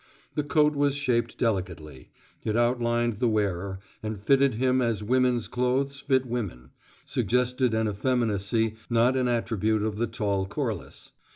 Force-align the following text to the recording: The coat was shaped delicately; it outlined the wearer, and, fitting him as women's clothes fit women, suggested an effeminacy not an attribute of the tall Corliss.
The 0.33 0.43
coat 0.43 0.73
was 0.75 0.95
shaped 0.95 1.37
delicately; 1.37 2.09
it 2.43 2.57
outlined 2.57 3.19
the 3.19 3.27
wearer, 3.27 3.77
and, 4.01 4.19
fitting 4.19 4.53
him 4.53 4.81
as 4.81 5.03
women's 5.03 5.47
clothes 5.47 5.99
fit 5.99 6.25
women, 6.25 6.71
suggested 7.05 7.75
an 7.75 7.87
effeminacy 7.87 8.77
not 8.89 9.15
an 9.15 9.27
attribute 9.27 9.83
of 9.83 9.97
the 9.97 10.07
tall 10.07 10.47
Corliss. 10.47 11.11